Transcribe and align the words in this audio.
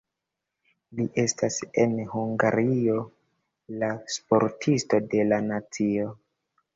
Li 0.99 1.03
estas 1.23 1.57
en 1.83 1.91
Hungario 2.13 2.95
la 3.83 3.89
Sportisto 4.15 5.01
de 5.13 5.27
la 5.29 5.39
nacio. 5.51 6.07